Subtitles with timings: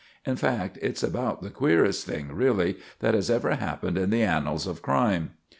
[0.25, 4.65] In fact, it's about the queerest thing, really, that has ever happened in the annals
[4.65, 5.33] of crime."